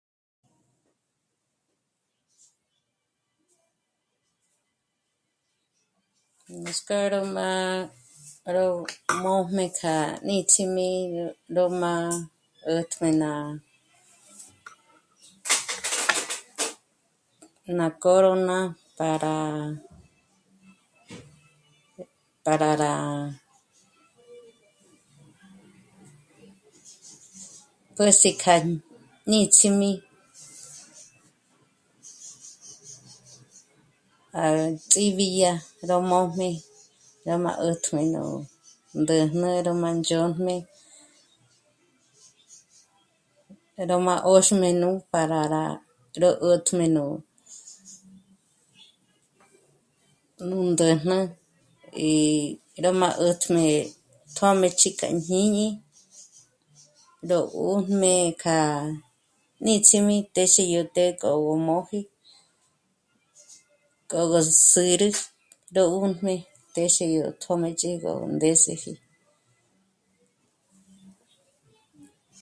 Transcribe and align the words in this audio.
Nuts'k'ó 6.63 6.99
ró 7.13 7.21
má 7.35 7.49
ró 8.55 8.63
mójm'e 9.23 9.65
k'a 9.77 9.95
níts'im'i 10.27 10.89
ró 11.55 11.63
má 11.81 11.93
'ä̀tjmé 12.67 13.09
ná, 13.21 13.31
ná 17.77 17.85
córona 18.01 18.59
para, 18.97 19.35
para 22.45 22.69
rá 22.81 22.95
pǘs'i 27.95 28.31
kja 28.41 28.55
níts'im'i 29.31 29.93
à 34.41 34.43
ndzíbidya 34.69 35.53
ró 35.89 35.97
mójm'e, 36.09 36.49
rá 37.27 37.33
má 37.45 37.51
'ä̂tjmé 37.57 38.03
nú 38.13 38.23
ndä̂jnä 39.01 39.49
ró 39.67 39.71
má 39.81 39.89
ndzhójmé, 39.97 40.55
pero 43.75 43.95
má 44.07 44.15
'ö́xm'e 44.27 44.69
nù 44.81 44.89
para 45.11 45.39
rá... 45.53 45.63
ró 46.21 46.29
'ä̀tjmé 46.43 46.85
nú... 46.95 47.05
nú 50.47 50.57
ndä̂jnä 50.73 51.19
í 52.09 52.13
ró 52.83 52.91
má 53.01 53.09
'ä̀tjmé 53.15 53.65
tjö́mëch'i 54.35 54.89
k'a 54.99 55.07
jñíñi, 55.25 55.67
ró 57.29 57.39
'ùjmé 57.47 58.15
k'a 58.43 58.59
níts'im'i 59.65 60.17
téxe 60.35 60.63
yó 60.73 60.81
të́'ë 60.95 61.13
k'ò 61.21 61.29
gó 61.43 61.53
móji 61.67 61.99
kä̂gü 64.11 64.41
sîri 64.69 65.09
ró 65.75 65.83
'ùjmé 65.87 66.33
téxe 66.75 67.05
yó 67.17 67.25
tjö́mëch'i 67.41 67.91
gó 68.03 68.11
ndés'eji 68.35 68.93